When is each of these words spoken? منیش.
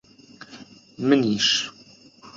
منیش. 1.07 1.47